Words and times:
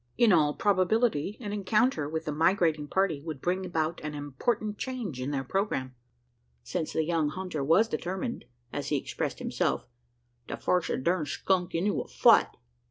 In 0.17 0.33
all 0.33 0.55
probability, 0.55 1.37
an 1.41 1.53
encounter 1.53 2.09
with 2.09 2.25
the 2.25 2.31
migrating 2.31 2.87
party 2.87 3.21
would 3.21 3.39
bring 3.39 3.67
about 3.67 4.01
an 4.03 4.15
important 4.15 4.79
change 4.79 5.21
in 5.21 5.29
their 5.29 5.43
programme: 5.43 5.93
since 6.63 6.91
the 6.93 7.03
young 7.03 7.29
hunter 7.29 7.63
was 7.63 7.87
determined, 7.87 8.45
as 8.73 8.87
he 8.87 8.95
expressed 8.97 9.37
himself, 9.37 9.85
"to 10.47 10.57
force 10.57 10.87
the 10.87 10.97
durned 10.97 11.27
skunk 11.27 11.75
into 11.75 12.01
a 12.01 12.07
fight." 12.07 12.47